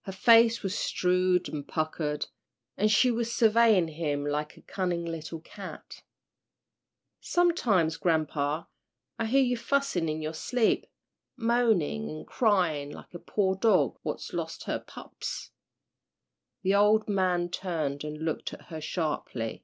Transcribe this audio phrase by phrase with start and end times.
[0.00, 2.26] Her face was shrewd and puckered,
[2.76, 6.02] and she was surveying him like a cunning little cat.
[7.20, 8.66] "Sometimes, grampa,
[9.20, 10.88] I hear you fussin' in your sleep
[11.36, 15.52] moanin' an' cryin' like a poor dog what's lost her pups."
[16.62, 19.62] The old man turned and looked at her sharply.